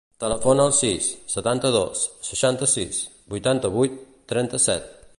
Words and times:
Telefona 0.21 0.63
al 0.69 0.71
sis, 0.77 1.09
setanta-dos, 1.33 2.01
seixanta-sis, 2.31 3.05
vuitanta-vuit, 3.35 4.05
trenta-set. 4.35 4.95